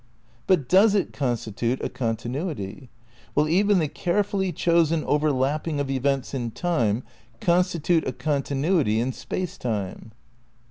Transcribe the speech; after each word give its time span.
But 0.47 0.67
does 0.67 0.95
it 0.95 1.13
constitute 1.13 1.79
a 1.83 1.87
continuity? 1.87 2.89
Will 3.35 3.47
even 3.47 3.77
the 3.77 3.87
carefully 3.87 4.51
chosen 4.51 5.03
overlapping 5.03 5.79
of 5.79 5.91
events 5.91 6.33
in 6.33 6.49
Time 6.49 7.03
con 7.39 7.61
stitute 7.63 8.07
a 8.07 8.11
continuity 8.11 8.99
in 8.99 9.13
Space 9.13 9.59
Time? 9.59 10.11